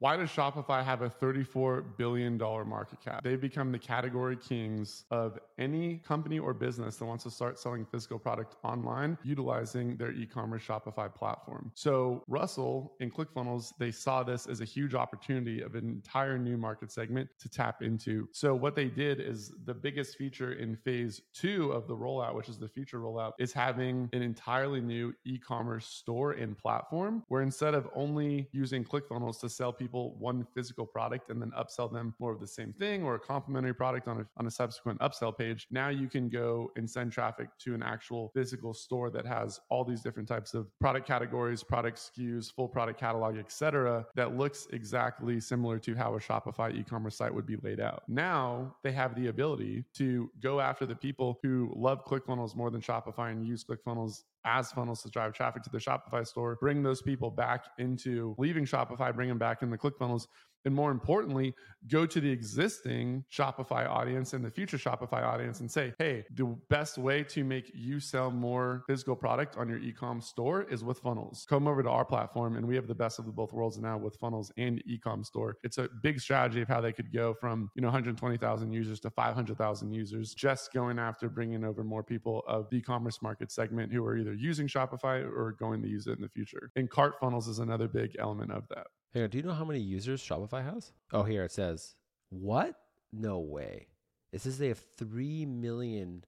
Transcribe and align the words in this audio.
Why 0.00 0.16
does 0.16 0.30
Shopify 0.30 0.84
have 0.84 1.02
a 1.02 1.10
$34 1.10 1.96
billion 1.96 2.38
market 2.38 3.00
cap? 3.00 3.24
They've 3.24 3.40
become 3.40 3.72
the 3.72 3.80
category 3.80 4.36
kings 4.36 5.04
of 5.10 5.40
any 5.58 5.96
company 5.98 6.38
or 6.38 6.54
business 6.54 6.98
that 6.98 7.04
wants 7.04 7.24
to 7.24 7.32
start 7.32 7.58
selling 7.58 7.84
physical 7.84 8.16
product 8.16 8.54
online 8.62 9.18
utilizing 9.24 9.96
their 9.96 10.12
e-commerce 10.12 10.62
Shopify 10.62 11.12
platform. 11.12 11.72
So 11.74 12.22
Russell 12.28 12.92
in 13.00 13.10
ClickFunnels, 13.10 13.72
they 13.80 13.90
saw 13.90 14.22
this 14.22 14.46
as 14.46 14.60
a 14.60 14.64
huge 14.64 14.94
opportunity 14.94 15.62
of 15.62 15.74
an 15.74 15.88
entire 15.88 16.38
new 16.38 16.56
market 16.56 16.92
segment 16.92 17.28
to 17.40 17.48
tap 17.48 17.82
into. 17.82 18.28
So 18.30 18.54
what 18.54 18.76
they 18.76 18.86
did 18.86 19.20
is 19.20 19.52
the 19.64 19.74
biggest 19.74 20.16
feature 20.16 20.52
in 20.52 20.76
phase 20.76 21.22
two 21.34 21.72
of 21.72 21.88
the 21.88 21.96
rollout, 21.96 22.36
which 22.36 22.48
is 22.48 22.56
the 22.56 22.68
future 22.68 23.00
rollout, 23.00 23.32
is 23.40 23.52
having 23.52 24.08
an 24.12 24.22
entirely 24.22 24.80
new 24.80 25.12
e-commerce 25.24 25.86
store 25.86 26.32
and 26.32 26.56
platform 26.56 27.24
where 27.26 27.42
instead 27.42 27.74
of 27.74 27.88
only 27.96 28.48
using 28.52 28.84
ClickFunnels 28.84 29.40
to 29.40 29.48
sell 29.48 29.72
people 29.72 29.87
one 29.92 30.46
physical 30.54 30.86
product 30.86 31.30
and 31.30 31.40
then 31.40 31.50
upsell 31.58 31.92
them 31.92 32.14
more 32.18 32.32
of 32.32 32.40
the 32.40 32.46
same 32.46 32.72
thing 32.72 33.02
or 33.02 33.14
a 33.14 33.18
complementary 33.18 33.74
product 33.74 34.08
on 34.08 34.20
a, 34.20 34.26
on 34.36 34.46
a 34.46 34.50
subsequent 34.50 34.98
upsell 35.00 35.36
page, 35.36 35.66
now 35.70 35.88
you 35.88 36.08
can 36.08 36.28
go 36.28 36.70
and 36.76 36.88
send 36.88 37.12
traffic 37.12 37.48
to 37.58 37.74
an 37.74 37.82
actual 37.82 38.30
physical 38.34 38.74
store 38.74 39.10
that 39.10 39.26
has 39.26 39.60
all 39.70 39.84
these 39.84 40.02
different 40.02 40.28
types 40.28 40.54
of 40.54 40.66
product 40.78 41.06
categories, 41.06 41.62
product 41.62 41.98
SKUs, 41.98 42.52
full 42.52 42.68
product 42.68 42.98
catalog, 42.98 43.36
etc. 43.36 44.06
that 44.14 44.36
looks 44.36 44.66
exactly 44.72 45.40
similar 45.40 45.78
to 45.78 45.94
how 45.94 46.14
a 46.14 46.20
Shopify 46.20 46.74
e-commerce 46.74 47.16
site 47.16 47.34
would 47.34 47.46
be 47.46 47.56
laid 47.62 47.80
out. 47.80 48.02
Now 48.08 48.74
they 48.82 48.92
have 48.92 49.14
the 49.14 49.28
ability 49.28 49.84
to 49.94 50.30
go 50.40 50.60
after 50.60 50.86
the 50.86 50.94
people 50.94 51.38
who 51.42 51.72
love 51.74 52.04
ClickFunnels 52.04 52.54
more 52.54 52.70
than 52.70 52.80
Shopify 52.80 53.30
and 53.30 53.46
use 53.46 53.64
ClickFunnels 53.64 54.24
as 54.48 54.72
funnels 54.72 55.02
to 55.02 55.10
drive 55.10 55.34
traffic 55.34 55.62
to 55.62 55.70
the 55.70 55.78
Shopify 55.78 56.26
store, 56.26 56.56
bring 56.60 56.82
those 56.82 57.02
people 57.02 57.30
back 57.30 57.66
into 57.78 58.34
leaving 58.38 58.64
Shopify, 58.64 59.14
bring 59.14 59.28
them 59.28 59.38
back 59.38 59.62
in 59.62 59.70
the 59.70 59.78
ClickFunnels 59.78 60.26
and 60.64 60.74
more 60.74 60.90
importantly, 60.90 61.54
go 61.88 62.04
to 62.04 62.20
the 62.20 62.30
existing 62.30 63.24
Shopify 63.32 63.88
audience 63.88 64.32
and 64.32 64.44
the 64.44 64.50
future 64.50 64.76
Shopify 64.76 65.22
audience 65.22 65.60
and 65.60 65.70
say, 65.70 65.94
hey, 65.98 66.24
the 66.34 66.44
best 66.68 66.98
way 66.98 67.22
to 67.24 67.44
make 67.44 67.70
you 67.74 68.00
sell 68.00 68.30
more 68.30 68.82
physical 68.86 69.14
product 69.14 69.56
on 69.56 69.68
your 69.68 69.78
ecom 69.78 70.22
store 70.22 70.64
is 70.64 70.82
with 70.82 70.98
funnels. 70.98 71.46
Come 71.48 71.66
over 71.68 71.82
to 71.82 71.88
our 71.88 72.04
platform 72.04 72.56
and 72.56 72.66
we 72.66 72.74
have 72.74 72.88
the 72.88 72.94
best 72.94 73.18
of 73.18 73.26
the 73.26 73.32
both 73.32 73.52
worlds 73.52 73.78
now 73.78 73.96
with 73.96 74.16
funnels 74.16 74.52
and 74.56 74.82
ecom 74.84 75.24
store. 75.24 75.56
It's 75.62 75.78
a 75.78 75.88
big 76.02 76.20
strategy 76.20 76.60
of 76.60 76.68
how 76.68 76.80
they 76.80 76.92
could 76.92 77.12
go 77.12 77.34
from, 77.34 77.70
you 77.74 77.82
know, 77.82 77.88
120,000 77.88 78.72
users 78.72 79.00
to 79.00 79.10
500,000 79.10 79.92
users, 79.92 80.34
just 80.34 80.72
going 80.72 80.98
after 80.98 81.28
bringing 81.28 81.64
over 81.64 81.84
more 81.84 82.02
people 82.02 82.42
of 82.46 82.68
the 82.70 82.78
e-commerce 82.78 83.22
market 83.22 83.50
segment 83.50 83.92
who 83.92 84.04
are 84.04 84.16
either 84.16 84.34
using 84.40 84.66
Shopify 84.66 85.24
or 85.24 85.52
going 85.58 85.82
to 85.82 85.88
use 85.88 86.06
it 86.06 86.16
in 86.16 86.22
the 86.22 86.28
future. 86.28 86.70
And 86.76 86.88
cart 86.88 87.14
funnels 87.20 87.48
is 87.48 87.58
another 87.58 87.88
big 87.88 88.16
element 88.18 88.52
of 88.52 88.68
that. 88.68 88.86
Hey, 89.12 89.26
do 89.26 89.38
you 89.38 89.44
know 89.44 89.52
how 89.52 89.64
many 89.64 89.80
users 89.80 90.22
Shopify 90.22 90.64
has? 90.64 90.92
Oh, 91.12 91.22
here 91.22 91.44
it 91.44 91.52
says. 91.52 91.94
What? 92.30 92.74
No 93.12 93.38
way. 93.40 93.88
It 94.32 94.42
says 94.42 94.58
they 94.58 94.68
have 94.68 94.82
3 94.98 95.46
million, 95.46 96.24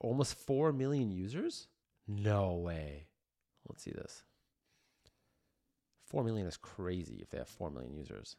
almost 0.00 0.34
4 0.34 0.72
million 0.72 1.10
users? 1.10 1.68
No 2.08 2.54
way. 2.54 3.06
Let's 3.68 3.84
see 3.84 3.92
this. 3.92 4.24
4 6.06 6.24
million 6.24 6.46
is 6.46 6.56
crazy 6.56 7.20
if 7.22 7.30
they 7.30 7.38
have 7.38 7.48
4 7.48 7.70
million 7.70 7.94
users. 7.94 8.36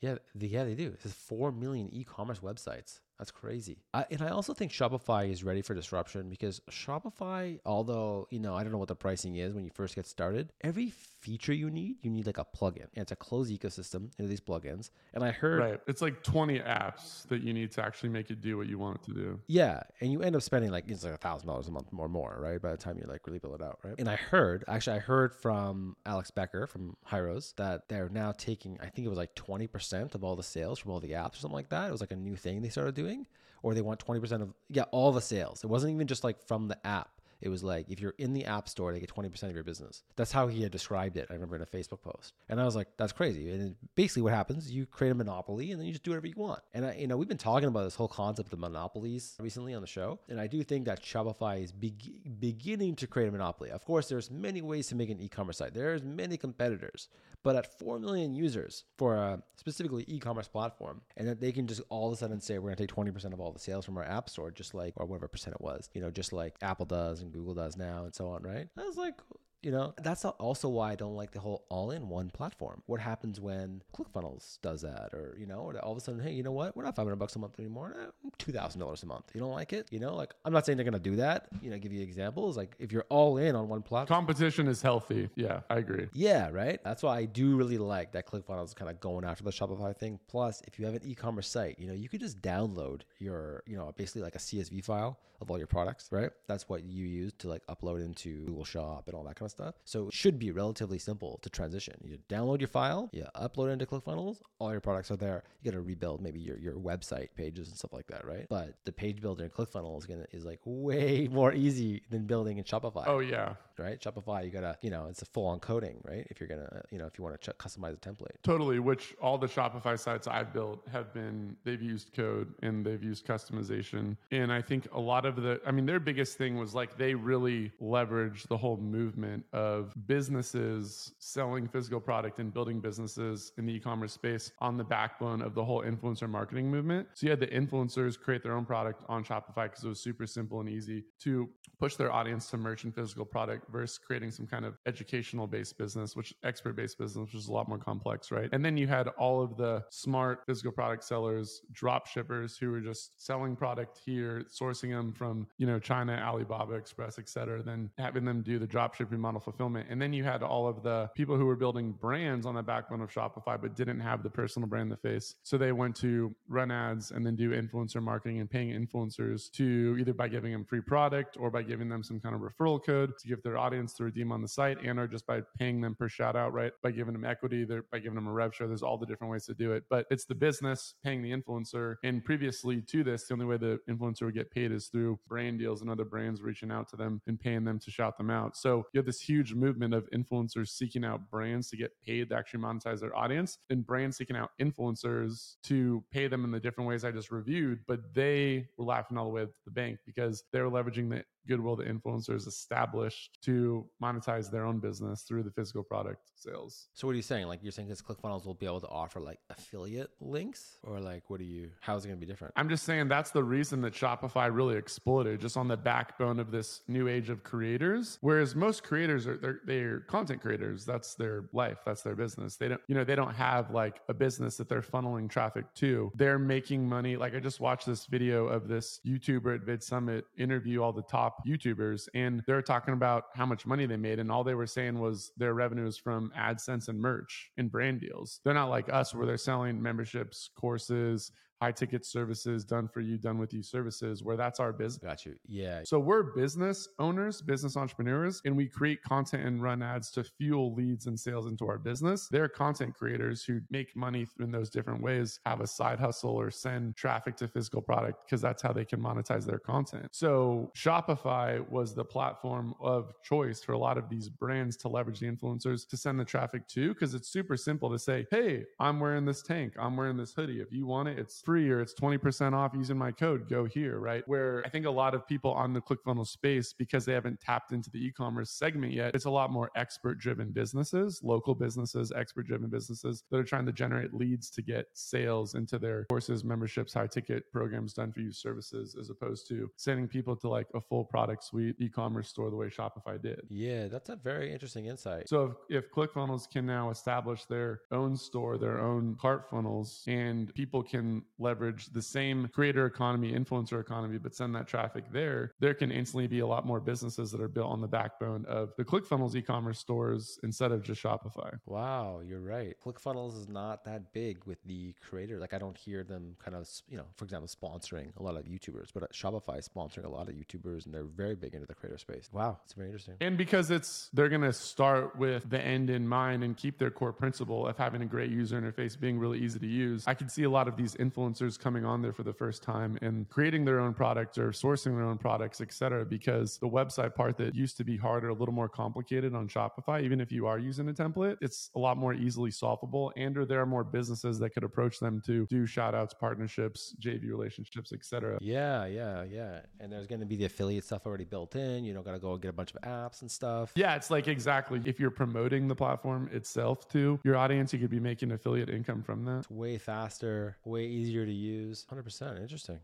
Yeah, 0.00 0.16
yeah, 0.34 0.64
they 0.64 0.74
do. 0.74 0.88
It 0.88 1.02
says 1.02 1.12
4 1.12 1.52
million 1.52 1.88
e 1.92 2.04
commerce 2.04 2.40
websites. 2.40 3.00
That's 3.20 3.30
crazy. 3.30 3.76
I, 3.92 4.06
and 4.10 4.22
I 4.22 4.28
also 4.28 4.54
think 4.54 4.72
Shopify 4.72 5.30
is 5.30 5.44
ready 5.44 5.60
for 5.60 5.74
disruption 5.74 6.30
because 6.30 6.62
Shopify, 6.70 7.60
although, 7.66 8.26
you 8.30 8.38
know, 8.38 8.54
I 8.54 8.62
don't 8.62 8.72
know 8.72 8.78
what 8.78 8.88
the 8.88 8.96
pricing 8.96 9.36
is 9.36 9.52
when 9.52 9.62
you 9.62 9.70
first 9.74 9.94
get 9.94 10.06
started, 10.06 10.54
every 10.62 10.88
feature 10.88 11.52
you 11.52 11.68
need, 11.68 11.96
you 12.00 12.10
need 12.10 12.24
like 12.24 12.38
a 12.38 12.46
plugin. 12.46 12.86
And 12.94 13.02
it's 13.02 13.12
a 13.12 13.16
closed 13.16 13.52
ecosystem 13.52 14.10
into 14.18 14.26
these 14.26 14.40
plugins. 14.40 14.88
And 15.12 15.22
I 15.22 15.32
heard. 15.32 15.60
Right. 15.60 15.80
It's 15.86 16.00
like 16.00 16.22
20 16.22 16.60
apps 16.60 17.28
that 17.28 17.42
you 17.42 17.52
need 17.52 17.72
to 17.72 17.84
actually 17.84 18.08
make 18.08 18.30
it 18.30 18.40
do 18.40 18.56
what 18.56 18.68
you 18.68 18.78
want 18.78 19.00
it 19.00 19.02
to 19.08 19.12
do. 19.12 19.38
Yeah. 19.48 19.82
And 20.00 20.10
you 20.10 20.22
end 20.22 20.34
up 20.34 20.40
spending 20.40 20.70
like, 20.70 20.84
it's 20.88 21.04
like 21.04 21.12
a 21.12 21.18
$1,000 21.18 21.68
a 21.68 21.70
month 21.70 21.88
or 21.94 22.08
more, 22.08 22.38
right? 22.40 22.62
By 22.62 22.70
the 22.70 22.78
time 22.78 22.96
you 22.96 23.04
like 23.06 23.26
really 23.26 23.38
build 23.38 23.60
it 23.60 23.62
out, 23.62 23.80
right? 23.84 23.96
And 23.98 24.08
I 24.08 24.16
heard, 24.16 24.64
actually, 24.66 24.96
I 24.96 25.00
heard 25.00 25.34
from 25.34 25.94
Alex 26.06 26.30
Becker 26.30 26.66
from 26.66 26.96
Hyros 27.06 27.54
that 27.56 27.86
they're 27.90 28.08
now 28.08 28.32
taking, 28.32 28.78
I 28.80 28.86
think 28.86 29.04
it 29.04 29.10
was 29.10 29.18
like 29.18 29.34
20% 29.34 30.14
of 30.14 30.24
all 30.24 30.36
the 30.36 30.42
sales 30.42 30.78
from 30.78 30.92
all 30.92 31.00
the 31.00 31.10
apps 31.10 31.34
or 31.34 31.40
something 31.40 31.56
like 31.56 31.68
that. 31.68 31.90
It 31.90 31.92
was 31.92 32.00
like 32.00 32.12
a 32.12 32.16
new 32.16 32.34
thing 32.34 32.62
they 32.62 32.70
started 32.70 32.94
doing 32.94 33.09
doing, 33.10 33.26
or 33.62 33.74
they 33.74 33.82
want 33.82 34.04
20% 34.04 34.42
of, 34.42 34.54
yeah, 34.68 34.84
all 34.90 35.12
the 35.12 35.20
sales. 35.20 35.62
It 35.64 35.66
wasn't 35.68 35.94
even 35.94 36.06
just 36.06 36.24
like 36.24 36.40
from 36.46 36.68
the 36.68 36.84
app. 36.86 37.19
It 37.40 37.48
was 37.48 37.62
like 37.64 37.86
if 37.88 38.00
you're 38.00 38.14
in 38.18 38.32
the 38.32 38.44
app 38.44 38.68
store, 38.68 38.92
they 38.92 39.00
get 39.00 39.10
20% 39.10 39.42
of 39.44 39.54
your 39.54 39.64
business. 39.64 40.02
That's 40.16 40.32
how 40.32 40.48
he 40.48 40.62
had 40.62 40.72
described 40.72 41.16
it. 41.16 41.26
I 41.30 41.34
remember 41.34 41.56
in 41.56 41.62
a 41.62 41.66
Facebook 41.66 42.02
post. 42.02 42.34
And 42.48 42.60
I 42.60 42.64
was 42.64 42.76
like, 42.76 42.88
that's 42.96 43.12
crazy. 43.12 43.50
And 43.50 43.76
basically 43.94 44.22
what 44.22 44.32
happens, 44.32 44.70
you 44.70 44.86
create 44.86 45.10
a 45.10 45.14
monopoly 45.14 45.70
and 45.70 45.80
then 45.80 45.86
you 45.86 45.92
just 45.92 46.04
do 46.04 46.10
whatever 46.10 46.26
you 46.26 46.34
want. 46.36 46.60
And 46.74 46.86
I, 46.86 46.94
you 46.94 47.06
know, 47.06 47.16
we've 47.16 47.28
been 47.28 47.38
talking 47.38 47.68
about 47.68 47.84
this 47.84 47.94
whole 47.94 48.08
concept 48.08 48.52
of 48.52 48.58
monopolies 48.58 49.36
recently 49.40 49.74
on 49.74 49.80
the 49.80 49.86
show. 49.86 50.18
And 50.28 50.40
I 50.40 50.46
do 50.46 50.62
think 50.62 50.84
that 50.86 51.02
Shopify 51.02 51.62
is 51.62 51.72
be- 51.72 52.20
beginning 52.38 52.96
to 52.96 53.06
create 53.06 53.28
a 53.28 53.32
monopoly. 53.32 53.70
Of 53.70 53.84
course, 53.84 54.08
there's 54.08 54.30
many 54.30 54.62
ways 54.62 54.88
to 54.88 54.94
make 54.94 55.10
an 55.10 55.20
e-commerce 55.20 55.58
site. 55.58 55.74
There's 55.74 56.02
many 56.02 56.36
competitors, 56.36 57.08
but 57.42 57.56
at 57.56 57.78
4 57.78 57.98
million 57.98 58.34
users 58.34 58.84
for 58.98 59.16
a 59.16 59.42
specifically 59.56 60.04
e-commerce 60.08 60.48
platform, 60.48 61.00
and 61.16 61.26
that 61.28 61.40
they 61.40 61.52
can 61.52 61.66
just 61.66 61.80
all 61.88 62.08
of 62.08 62.14
a 62.14 62.16
sudden 62.16 62.40
say, 62.40 62.58
we're 62.58 62.74
going 62.74 62.76
to 62.76 62.86
take 62.86 62.94
20% 62.94 63.32
of 63.32 63.40
all 63.40 63.52
the 63.52 63.58
sales 63.58 63.84
from 63.84 63.96
our 63.96 64.04
app 64.04 64.28
store, 64.28 64.50
just 64.50 64.74
like, 64.74 64.92
or 64.96 65.06
whatever 65.06 65.28
percent 65.28 65.54
it 65.54 65.62
was, 65.62 65.88
you 65.94 66.00
know, 66.00 66.10
just 66.10 66.32
like 66.32 66.56
Apple 66.62 66.86
does 66.86 67.20
and 67.20 67.29
Google 67.30 67.54
does 67.54 67.76
now 67.76 68.04
and 68.04 68.14
so 68.14 68.28
on, 68.28 68.42
right? 68.42 68.68
I 68.76 68.84
was 68.84 68.96
like, 68.96 69.14
you 69.62 69.70
know, 69.70 69.94
that's 70.02 70.24
also 70.24 70.68
why 70.68 70.92
I 70.92 70.94
don't 70.94 71.14
like 71.14 71.32
the 71.32 71.40
whole 71.40 71.64
all 71.68 71.90
in 71.90 72.08
one 72.08 72.30
platform. 72.30 72.82
What 72.86 73.00
happens 73.00 73.40
when 73.40 73.82
ClickFunnels 73.94 74.60
does 74.62 74.82
that? 74.82 75.10
Or, 75.12 75.36
you 75.38 75.46
know, 75.46 75.58
or 75.58 75.78
all 75.78 75.92
of 75.92 75.98
a 75.98 76.00
sudden, 76.00 76.20
hey, 76.20 76.32
you 76.32 76.42
know 76.42 76.52
what? 76.52 76.76
We're 76.76 76.84
not 76.84 76.96
500 76.96 77.16
bucks 77.16 77.36
a 77.36 77.38
month 77.38 77.58
anymore. 77.58 77.94
Eh, 77.98 78.28
$2,000 78.38 79.02
a 79.02 79.06
month. 79.06 79.24
You 79.34 79.40
don't 79.40 79.52
like 79.52 79.72
it? 79.72 79.86
You 79.90 80.00
know, 80.00 80.14
like, 80.14 80.34
I'm 80.44 80.52
not 80.52 80.64
saying 80.64 80.76
they're 80.76 80.84
going 80.84 80.94
to 80.94 81.10
do 81.10 81.16
that. 81.16 81.48
You 81.62 81.70
know, 81.70 81.78
give 81.78 81.92
you 81.92 82.02
examples. 82.02 82.56
Like, 82.56 82.74
if 82.78 82.92
you're 82.92 83.06
all 83.08 83.36
in 83.36 83.54
on 83.54 83.68
one 83.68 83.82
platform, 83.82 84.24
competition 84.24 84.66
is 84.66 84.80
healthy. 84.82 85.28
Yeah, 85.34 85.60
I 85.68 85.76
agree. 85.76 86.08
Yeah, 86.12 86.50
right. 86.50 86.82
That's 86.82 87.02
why 87.02 87.18
I 87.18 87.24
do 87.24 87.56
really 87.56 87.78
like 87.78 88.12
that 88.12 88.26
ClickFunnels 88.26 88.66
is 88.66 88.74
kind 88.74 88.90
of 88.90 89.00
going 89.00 89.24
after 89.24 89.44
the 89.44 89.50
Shopify 89.50 89.96
thing. 89.96 90.18
Plus, 90.28 90.62
if 90.66 90.78
you 90.78 90.86
have 90.86 90.94
an 90.94 91.02
e 91.04 91.14
commerce 91.14 91.48
site, 91.48 91.78
you 91.78 91.86
know, 91.86 91.94
you 91.94 92.08
could 92.08 92.20
just 92.20 92.40
download 92.40 93.02
your, 93.18 93.62
you 93.66 93.76
know, 93.76 93.92
basically 93.96 94.22
like 94.22 94.34
a 94.34 94.38
CSV 94.38 94.84
file 94.84 95.18
of 95.40 95.50
all 95.50 95.58
your 95.58 95.66
products, 95.66 96.08
right? 96.10 96.30
That's 96.46 96.68
what 96.68 96.84
you 96.84 97.06
use 97.06 97.32
to 97.38 97.48
like 97.48 97.66
upload 97.66 98.04
into 98.04 98.44
Google 98.44 98.64
Shop 98.64 99.04
and 99.06 99.14
all 99.14 99.24
that 99.24 99.36
kind 99.36 99.46
of 99.46 99.49
stuff. 99.50 99.74
So 99.84 100.08
it 100.08 100.14
should 100.14 100.38
be 100.38 100.50
relatively 100.50 100.98
simple 100.98 101.38
to 101.42 101.50
transition. 101.50 101.94
You 102.02 102.18
download 102.28 102.60
your 102.60 102.68
file, 102.68 103.10
you 103.12 103.26
upload 103.34 103.68
it 103.68 103.72
into 103.72 103.86
ClickFunnels, 103.86 104.40
all 104.58 104.70
your 104.70 104.80
products 104.80 105.10
are 105.10 105.16
there. 105.16 105.42
You 105.62 105.70
got 105.70 105.76
to 105.76 105.82
rebuild 105.82 106.22
maybe 106.22 106.40
your, 106.40 106.58
your 106.58 106.74
website 106.74 107.28
pages 107.34 107.68
and 107.68 107.76
stuff 107.76 107.92
like 107.92 108.06
that, 108.08 108.24
right? 108.24 108.46
But 108.48 108.74
the 108.84 108.92
page 108.92 109.20
builder 109.20 109.44
in 109.44 109.50
ClickFunnels 109.50 109.98
is 109.98 110.06
gonna 110.06 110.26
is 110.32 110.44
like 110.44 110.60
way 110.64 111.28
more 111.32 111.52
easy 111.52 112.02
than 112.10 112.24
building 112.24 112.58
in 112.58 112.64
Shopify. 112.64 113.04
Oh 113.06 113.18
yeah, 113.20 113.54
right. 113.78 114.00
Shopify, 114.00 114.44
you 114.44 114.50
gotta 114.50 114.76
you 114.82 114.90
know 114.90 115.06
it's 115.08 115.22
a 115.22 115.26
full 115.26 115.46
on 115.46 115.60
coding, 115.60 116.00
right? 116.04 116.26
If 116.30 116.40
you're 116.40 116.48
gonna 116.48 116.82
you 116.90 116.98
know 116.98 117.06
if 117.06 117.18
you 117.18 117.24
want 117.24 117.40
to 117.40 117.50
ch- 117.50 117.56
customize 117.56 117.94
a 117.94 117.96
template. 117.96 118.36
Totally. 118.42 118.78
Which 118.78 119.14
all 119.20 119.38
the 119.38 119.46
Shopify 119.46 119.98
sites 119.98 120.26
I've 120.26 120.52
built 120.52 120.86
have 120.92 121.12
been 121.12 121.56
they've 121.64 121.82
used 121.82 122.12
code 122.12 122.54
and 122.62 122.84
they've 122.84 123.02
used 123.02 123.26
customization, 123.26 124.16
and 124.30 124.52
I 124.52 124.60
think 124.60 124.88
a 124.92 125.00
lot 125.00 125.26
of 125.26 125.36
the 125.36 125.60
I 125.66 125.70
mean 125.70 125.86
their 125.86 126.00
biggest 126.00 126.38
thing 126.38 126.56
was 126.56 126.74
like 126.74 126.96
they 126.96 127.14
really 127.14 127.72
leveraged 127.82 128.48
the 128.48 128.56
whole 128.56 128.76
movement 128.76 129.39
of 129.52 129.94
businesses 130.06 131.12
selling 131.18 131.68
physical 131.68 132.00
product 132.00 132.38
and 132.38 132.52
building 132.52 132.80
businesses 132.80 133.52
in 133.58 133.66
the 133.66 133.72
e-commerce 133.74 134.12
space 134.12 134.52
on 134.60 134.76
the 134.76 134.84
backbone 134.84 135.42
of 135.42 135.54
the 135.54 135.64
whole 135.64 135.82
influencer 135.82 136.28
marketing 136.28 136.70
movement. 136.70 137.06
So 137.14 137.26
you 137.26 137.30
had 137.30 137.40
the 137.40 137.46
influencers 137.46 138.18
create 138.18 138.42
their 138.42 138.56
own 138.56 138.64
product 138.64 139.02
on 139.08 139.24
Shopify 139.24 139.64
because 139.64 139.84
it 139.84 139.88
was 139.88 140.00
super 140.00 140.26
simple 140.26 140.60
and 140.60 140.68
easy 140.68 141.04
to 141.20 141.48
push 141.78 141.96
their 141.96 142.12
audience 142.12 142.50
to 142.50 142.56
merchant 142.56 142.94
physical 142.94 143.24
product 143.24 143.70
versus 143.70 143.98
creating 143.98 144.30
some 144.30 144.46
kind 144.46 144.64
of 144.64 144.76
educational 144.86 145.46
based 145.46 145.78
business, 145.78 146.16
which 146.16 146.34
expert 146.42 146.74
based 146.74 146.98
business, 146.98 147.26
which 147.26 147.34
is 147.34 147.48
a 147.48 147.52
lot 147.52 147.68
more 147.68 147.78
complex, 147.78 148.30
right? 148.30 148.48
And 148.52 148.64
then 148.64 148.76
you 148.76 148.86
had 148.86 149.08
all 149.08 149.42
of 149.42 149.56
the 149.56 149.84
smart 149.90 150.42
physical 150.46 150.72
product 150.72 151.04
sellers, 151.04 151.62
drop 151.72 152.06
shippers 152.06 152.56
who 152.56 152.70
were 152.70 152.80
just 152.80 153.24
selling 153.24 153.54
product 153.54 154.00
here, 154.04 154.44
sourcing 154.50 154.90
them 154.90 155.12
from, 155.12 155.46
you 155.58 155.66
know, 155.66 155.78
China, 155.78 156.20
Alibaba, 156.26 156.74
Express, 156.74 157.18
et 157.18 157.28
cetera, 157.28 157.62
then 157.62 157.90
having 157.98 158.24
them 158.24 158.42
do 158.42 158.58
the 158.58 158.66
drop 158.66 158.94
shipping 158.94 159.20
model 159.20 159.29
fulfillment. 159.38 159.86
And 159.90 160.02
then 160.02 160.12
you 160.12 160.24
had 160.24 160.42
all 160.42 160.66
of 160.66 160.82
the 160.82 161.08
people 161.14 161.36
who 161.36 161.46
were 161.46 161.56
building 161.56 161.92
brands 161.92 162.46
on 162.46 162.54
the 162.54 162.62
backbone 162.62 163.00
of 163.00 163.12
Shopify, 163.12 163.60
but 163.60 163.76
didn't 163.76 164.00
have 164.00 164.22
the 164.22 164.30
personal 164.30 164.68
brand 164.68 164.84
in 164.84 164.88
the 164.88 164.96
face. 164.96 165.36
So 165.42 165.56
they 165.56 165.72
went 165.72 165.94
to 165.96 166.34
run 166.48 166.70
ads 166.70 167.10
and 167.10 167.24
then 167.24 167.36
do 167.36 167.50
influencer 167.50 168.02
marketing 168.02 168.40
and 168.40 168.50
paying 168.50 168.70
influencers 168.70 169.50
to 169.52 169.96
either 170.00 170.14
by 170.14 170.28
giving 170.28 170.52
them 170.52 170.64
free 170.64 170.80
product 170.80 171.36
or 171.38 171.50
by 171.50 171.62
giving 171.62 171.88
them 171.88 172.02
some 172.02 172.18
kind 172.18 172.34
of 172.34 172.40
referral 172.40 172.82
code 172.84 173.16
to 173.18 173.28
give 173.28 173.42
their 173.42 173.58
audience 173.58 173.92
to 173.94 174.04
redeem 174.04 174.32
on 174.32 174.42
the 174.42 174.48
site 174.48 174.78
and 174.82 174.98
or 174.98 175.06
just 175.06 175.26
by 175.26 175.42
paying 175.58 175.80
them 175.80 175.94
per 175.94 176.08
shout 176.08 176.34
out, 176.34 176.52
right? 176.52 176.72
By 176.82 176.90
giving 176.90 177.12
them 177.12 177.24
equity, 177.24 177.66
by 177.92 177.98
giving 177.98 178.14
them 178.14 178.26
a 178.26 178.32
rev 178.32 178.54
share. 178.54 178.66
There's 178.66 178.82
all 178.82 178.98
the 178.98 179.06
different 179.06 179.30
ways 179.30 179.44
to 179.46 179.54
do 179.54 179.72
it, 179.72 179.84
but 179.90 180.06
it's 180.10 180.24
the 180.24 180.34
business 180.34 180.94
paying 181.04 181.22
the 181.22 181.30
influencer. 181.30 181.96
And 182.02 182.24
previously 182.24 182.80
to 182.82 183.04
this, 183.04 183.26
the 183.26 183.34
only 183.34 183.46
way 183.46 183.56
the 183.56 183.78
influencer 183.88 184.22
would 184.22 184.34
get 184.34 184.50
paid 184.50 184.72
is 184.72 184.88
through 184.88 185.18
brand 185.28 185.58
deals 185.58 185.82
and 185.82 185.90
other 185.90 186.04
brands 186.04 186.42
reaching 186.42 186.70
out 186.70 186.88
to 186.90 186.96
them 186.96 187.20
and 187.26 187.38
paying 187.38 187.64
them 187.64 187.78
to 187.80 187.90
shout 187.90 188.16
them 188.16 188.30
out. 188.30 188.56
So 188.56 188.86
you 188.92 188.98
have 188.98 189.06
the 189.06 189.12
huge 189.20 189.54
movement 189.54 189.94
of 189.94 190.08
influencers 190.10 190.68
seeking 190.68 191.04
out 191.04 191.30
brands 191.30 191.68
to 191.70 191.76
get 191.76 191.92
paid 192.04 192.30
to 192.30 192.36
actually 192.36 192.60
monetize 192.60 193.00
their 193.00 193.16
audience 193.16 193.58
and 193.70 193.86
brands 193.86 194.16
seeking 194.16 194.36
out 194.36 194.50
influencers 194.60 195.56
to 195.64 196.02
pay 196.10 196.28
them 196.28 196.44
in 196.44 196.50
the 196.50 196.60
different 196.60 196.88
ways 196.88 197.04
I 197.04 197.10
just 197.10 197.30
reviewed. 197.30 197.80
But 197.86 198.14
they 198.14 198.66
were 198.76 198.84
laughing 198.84 199.16
all 199.18 199.24
the 199.24 199.30
way 199.30 199.44
to 199.44 199.50
the 199.64 199.70
bank 199.70 199.98
because 200.06 200.44
they 200.52 200.60
were 200.60 200.70
leveraging 200.70 201.10
the 201.10 201.24
goodwill 201.46 201.76
the 201.76 201.84
influencers 201.84 202.46
established 202.46 203.38
to 203.42 203.86
monetize 204.02 204.50
their 204.50 204.64
own 204.64 204.78
business 204.78 205.22
through 205.22 205.42
the 205.42 205.50
physical 205.50 205.82
product 205.82 206.30
sales. 206.36 206.88
So 206.94 207.06
what 207.06 207.12
are 207.12 207.16
you 207.16 207.22
saying? 207.22 207.46
Like 207.46 207.60
you're 207.62 207.72
saying 207.72 207.88
because 207.88 208.02
ClickFunnels 208.02 208.46
will 208.46 208.54
be 208.54 208.66
able 208.66 208.80
to 208.80 208.88
offer 208.88 209.20
like 209.20 209.38
affiliate 209.50 210.10
links 210.20 210.78
or 210.82 211.00
like 211.00 211.28
what 211.28 211.40
are 211.40 211.44
you 211.44 211.70
how 211.80 211.96
is 211.96 212.04
it 212.04 212.08
going 212.08 212.20
to 212.20 212.26
be 212.26 212.30
different? 212.30 212.54
I'm 212.56 212.68
just 212.68 212.84
saying 212.84 213.08
that's 213.08 213.30
the 213.30 213.44
reason 213.44 213.80
that 213.82 213.92
Shopify 213.92 214.54
really 214.54 214.76
exploded 214.76 215.40
just 215.40 215.56
on 215.56 215.68
the 215.68 215.76
backbone 215.76 216.38
of 216.40 216.50
this 216.50 216.82
new 216.88 217.08
age 217.08 217.30
of 217.30 217.42
creators. 217.42 218.18
Whereas 218.20 218.54
most 218.54 218.82
creators 218.82 219.26
are 219.26 219.36
they're, 219.36 219.60
they're 219.66 220.00
content 220.00 220.40
creators. 220.40 220.84
That's 220.84 221.14
their 221.14 221.44
life. 221.52 221.78
That's 221.84 222.02
their 222.02 222.16
business. 222.16 222.56
They 222.56 222.68
don't, 222.68 222.80
you 222.88 222.94
know, 222.94 223.04
they 223.04 223.14
don't 223.14 223.34
have 223.34 223.70
like 223.70 224.00
a 224.08 224.14
business 224.14 224.56
that 224.56 224.68
they're 224.68 224.82
funneling 224.82 225.28
traffic 225.28 225.64
to. 225.76 226.10
They're 226.14 226.38
making 226.38 226.88
money. 226.88 227.16
Like 227.16 227.34
I 227.34 227.40
just 227.40 227.60
watched 227.60 227.86
this 227.86 228.06
video 228.06 228.46
of 228.46 228.68
this 228.68 229.00
YouTuber 229.06 229.54
at 229.54 229.60
Vid 229.62 229.82
Summit 229.82 230.24
interview 230.36 230.82
all 230.82 230.92
the 230.92 231.02
top 231.02 231.29
YouTubers 231.46 232.08
and 232.14 232.42
they're 232.46 232.62
talking 232.62 232.94
about 232.94 233.24
how 233.34 233.46
much 233.46 233.66
money 233.66 233.86
they 233.86 233.96
made. 233.96 234.18
And 234.18 234.30
all 234.30 234.44
they 234.44 234.54
were 234.54 234.66
saying 234.66 234.98
was 234.98 235.32
their 235.36 235.54
revenues 235.54 235.96
from 235.96 236.32
AdSense 236.38 236.88
and 236.88 237.00
merch 237.00 237.50
and 237.56 237.70
brand 237.70 238.00
deals. 238.00 238.40
They're 238.44 238.54
not 238.54 238.70
like 238.70 238.92
us 238.92 239.14
where 239.14 239.26
they're 239.26 239.36
selling 239.36 239.80
memberships, 239.80 240.50
courses, 240.56 241.32
high 241.60 241.72
ticket 241.72 242.06
services, 242.06 242.64
done 242.64 242.88
for 242.88 243.00
you, 243.00 243.18
done 243.18 243.38
with 243.38 243.52
you 243.52 243.62
services, 243.62 244.22
where 244.22 244.36
that's 244.36 244.60
our 244.60 244.72
business. 244.72 245.02
Got 245.02 245.26
you. 245.26 245.36
Yeah. 245.46 245.82
So 245.84 245.98
we're 245.98 246.22
business 246.22 246.88
owners, 246.98 247.42
business 247.42 247.76
entrepreneurs, 247.76 248.40
and 248.44 248.56
we 248.56 248.66
create 248.66 249.02
content 249.02 249.46
and 249.46 249.62
run 249.62 249.82
ads 249.82 250.10
to 250.12 250.24
fuel 250.24 250.74
leads 250.74 251.06
and 251.06 251.18
sales 251.18 251.46
into 251.46 251.66
our 251.66 251.78
business. 251.78 252.28
They're 252.28 252.48
content 252.48 252.94
creators 252.94 253.44
who 253.44 253.60
make 253.70 253.94
money 253.94 254.26
in 254.38 254.50
those 254.50 254.70
different 254.70 255.02
ways, 255.02 255.38
have 255.44 255.60
a 255.60 255.66
side 255.66 256.00
hustle 256.00 256.30
or 256.30 256.50
send 256.50 256.96
traffic 256.96 257.36
to 257.36 257.48
physical 257.48 257.82
product 257.82 258.24
because 258.24 258.40
that's 258.40 258.62
how 258.62 258.72
they 258.72 258.84
can 258.84 259.00
monetize 259.00 259.44
their 259.44 259.58
content. 259.58 260.08
So 260.12 260.70
Shopify 260.74 261.68
was 261.68 261.94
the 261.94 262.04
platform 262.04 262.74
of 262.80 263.12
choice 263.22 263.62
for 263.62 263.72
a 263.72 263.78
lot 263.78 263.98
of 263.98 264.08
these 264.08 264.28
brands 264.28 264.76
to 264.78 264.88
leverage 264.88 265.20
the 265.20 265.26
influencers 265.26 265.86
to 265.88 265.96
send 265.96 266.18
the 266.18 266.24
traffic 266.24 266.66
to 266.68 266.94
because 266.94 267.14
it's 267.14 267.28
super 267.28 267.56
simple 267.56 267.90
to 267.90 267.98
say, 267.98 268.26
hey, 268.30 268.64
I'm 268.78 268.98
wearing 268.98 269.26
this 269.26 269.42
tank, 269.42 269.74
I'm 269.78 269.96
wearing 269.96 270.16
this 270.16 270.32
hoodie. 270.32 270.60
If 270.60 270.72
you 270.72 270.86
want 270.86 271.08
it, 271.08 271.18
it's 271.18 271.40
free 271.50 271.68
or 271.68 271.80
it's 271.80 271.94
20% 271.94 272.52
off 272.52 272.70
using 272.76 272.96
my 272.96 273.10
code, 273.10 273.48
go 273.48 273.64
here, 273.64 273.98
right? 273.98 274.22
Where 274.28 274.62
I 274.64 274.68
think 274.68 274.86
a 274.86 274.90
lot 274.90 275.16
of 275.16 275.26
people 275.26 275.50
on 275.50 275.72
the 275.72 275.80
ClickFunnels 275.80 276.28
space, 276.28 276.72
because 276.72 277.04
they 277.04 277.12
haven't 277.12 277.40
tapped 277.40 277.72
into 277.72 277.90
the 277.90 277.98
e 277.98 278.12
commerce 278.12 278.52
segment 278.52 278.92
yet, 278.92 279.16
it's 279.16 279.24
a 279.24 279.30
lot 279.30 279.50
more 279.50 279.68
expert 279.74 280.20
driven 280.20 280.52
businesses, 280.52 281.20
local 281.24 281.56
businesses, 281.56 282.12
expert 282.14 282.46
driven 282.46 282.70
businesses 282.70 283.24
that 283.32 283.40
are 283.40 283.42
trying 283.42 283.66
to 283.66 283.72
generate 283.72 284.14
leads 284.14 284.48
to 284.50 284.62
get 284.62 284.86
sales 284.92 285.56
into 285.56 285.76
their 285.76 286.04
courses, 286.04 286.44
memberships, 286.44 286.94
high 286.94 287.08
ticket 287.08 287.50
programs, 287.50 287.94
done 287.94 288.12
for 288.12 288.20
you 288.20 288.30
services, 288.30 288.94
as 288.94 289.10
opposed 289.10 289.48
to 289.48 289.68
sending 289.76 290.06
people 290.06 290.36
to 290.36 290.48
like 290.48 290.68
a 290.74 290.80
full 290.80 291.04
product 291.04 291.42
suite 291.42 291.74
e 291.80 291.88
commerce 291.88 292.28
store 292.28 292.48
the 292.48 292.56
way 292.56 292.68
Shopify 292.68 293.20
did. 293.20 293.40
Yeah, 293.48 293.88
that's 293.88 294.08
a 294.08 294.14
very 294.14 294.52
interesting 294.52 294.86
insight. 294.86 295.28
So 295.28 295.56
if, 295.68 295.84
if 295.84 295.90
ClickFunnels 295.90 296.48
can 296.48 296.64
now 296.64 296.90
establish 296.90 297.46
their 297.46 297.80
own 297.90 298.16
store, 298.16 298.56
their 298.56 298.80
own 298.80 299.16
cart 299.20 299.50
funnels, 299.50 300.04
and 300.06 300.54
people 300.54 300.84
can 300.84 301.24
leverage 301.40 301.86
the 301.86 302.02
same 302.02 302.48
creator 302.48 302.86
economy, 302.86 303.32
influencer 303.32 303.80
economy, 303.80 304.18
but 304.18 304.34
send 304.34 304.54
that 304.54 304.66
traffic 304.66 305.04
there, 305.12 305.52
there 305.60 305.74
can 305.74 305.90
instantly 305.90 306.26
be 306.26 306.40
a 306.40 306.46
lot 306.46 306.66
more 306.66 306.80
businesses 306.80 307.30
that 307.30 307.40
are 307.40 307.48
built 307.48 307.70
on 307.70 307.80
the 307.80 307.88
backbone 307.88 308.44
of 308.46 308.72
the 308.76 308.84
ClickFunnels 308.84 309.34
e-commerce 309.34 309.78
stores 309.78 310.38
instead 310.42 310.72
of 310.72 310.82
just 310.82 311.02
Shopify. 311.02 311.58
Wow, 311.66 312.20
you're 312.24 312.40
right. 312.40 312.76
ClickFunnels 312.84 313.38
is 313.38 313.48
not 313.48 313.84
that 313.84 314.12
big 314.12 314.44
with 314.44 314.58
the 314.64 314.94
creator. 315.00 315.38
Like 315.38 315.54
I 315.54 315.58
don't 315.58 315.76
hear 315.76 316.04
them 316.04 316.36
kind 316.42 316.56
of, 316.56 316.68
you 316.88 316.96
know, 316.96 317.06
for 317.16 317.24
example, 317.24 317.48
sponsoring 317.48 318.16
a 318.16 318.22
lot 318.22 318.36
of 318.36 318.44
YouTubers, 318.44 318.88
but 318.92 319.10
Shopify 319.12 319.58
is 319.58 319.68
sponsoring 319.68 320.04
a 320.04 320.08
lot 320.08 320.28
of 320.28 320.34
YouTubers 320.34 320.84
and 320.84 320.94
they're 320.94 321.04
very 321.04 321.34
big 321.34 321.54
into 321.54 321.66
the 321.66 321.74
creator 321.74 321.98
space. 321.98 322.28
Wow, 322.32 322.58
it's 322.64 322.74
very 322.74 322.88
interesting. 322.88 323.14
And 323.20 323.36
because 323.36 323.70
it's 323.70 324.10
they're 324.12 324.28
going 324.28 324.42
to 324.42 324.52
start 324.52 325.16
with 325.16 325.48
the 325.48 325.60
end 325.60 325.90
in 325.90 326.06
mind 326.06 326.44
and 326.44 326.56
keep 326.56 326.78
their 326.78 326.90
core 326.90 327.12
principle 327.12 327.66
of 327.66 327.76
having 327.76 328.02
a 328.02 328.06
great 328.06 328.30
user 328.30 328.60
interface 328.60 328.98
being 328.98 329.18
really 329.18 329.38
easy 329.38 329.58
to 329.58 329.66
use. 329.66 330.04
I 330.06 330.14
can 330.14 330.28
see 330.28 330.42
a 330.44 330.50
lot 330.50 330.68
of 330.68 330.76
these 330.76 330.94
influencers 330.96 331.29
influencers 331.30 331.58
coming 331.58 331.84
on 331.84 332.02
there 332.02 332.12
for 332.12 332.22
the 332.22 332.32
first 332.32 332.62
time 332.62 332.98
and 333.02 333.28
creating 333.28 333.64
their 333.64 333.80
own 333.80 333.94
product 333.94 334.38
or 334.38 334.50
sourcing 334.50 334.96
their 334.96 335.02
own 335.02 335.18
products, 335.18 335.60
etc. 335.60 336.04
Because 336.04 336.58
the 336.58 336.68
website 336.68 337.14
part 337.14 337.36
that 337.38 337.54
used 337.54 337.76
to 337.78 337.84
be 337.84 337.96
harder, 337.96 338.28
a 338.28 338.34
little 338.34 338.54
more 338.54 338.68
complicated 338.68 339.34
on 339.34 339.48
Shopify, 339.48 340.02
even 340.02 340.20
if 340.20 340.32
you 340.32 340.46
are 340.46 340.58
using 340.58 340.88
a 340.88 340.92
template, 340.92 341.36
it's 341.40 341.70
a 341.76 341.78
lot 341.78 341.96
more 341.96 342.14
easily 342.14 342.50
solvable. 342.50 343.12
And 343.16 343.36
or 343.36 343.44
there 343.44 343.60
are 343.60 343.66
more 343.66 343.84
businesses 343.84 344.38
that 344.38 344.50
could 344.50 344.64
approach 344.64 344.98
them 344.98 345.22
to 345.26 345.46
do 345.46 345.66
shout 345.66 345.94
outs, 345.94 346.14
partnerships, 346.14 346.94
JV 347.00 347.28
relationships, 347.28 347.92
etc. 347.92 348.38
Yeah, 348.40 348.86
yeah, 348.86 349.24
yeah. 349.24 349.60
And 349.78 349.92
there's 349.92 350.06
going 350.06 350.20
to 350.20 350.26
be 350.26 350.36
the 350.36 350.46
affiliate 350.46 350.84
stuff 350.84 351.06
already 351.06 351.24
built 351.24 351.56
in. 351.56 351.84
You 351.84 351.94
don't 351.94 352.04
got 352.04 352.12
to 352.12 352.18
go 352.18 352.36
get 352.36 352.48
a 352.48 352.52
bunch 352.52 352.72
of 352.74 352.82
apps 352.82 353.22
and 353.22 353.30
stuff. 353.30 353.72
Yeah, 353.74 353.94
it's 353.94 354.10
like 354.10 354.28
exactly 354.28 354.80
if 354.84 354.98
you're 354.98 355.10
promoting 355.10 355.68
the 355.68 355.74
platform 355.74 356.28
itself 356.32 356.88
to 356.88 357.18
your 357.24 357.36
audience, 357.36 357.72
you 357.72 357.78
could 357.78 357.90
be 357.90 358.00
making 358.00 358.32
affiliate 358.32 358.70
income 358.70 359.02
from 359.02 359.24
that. 359.24 359.38
It's 359.38 359.50
way 359.50 359.78
faster, 359.78 360.56
way 360.64 360.86
easier 361.20 361.26
to 361.26 361.32
use. 361.32 361.84
100%. 361.90 362.40
Interesting. 362.40 362.78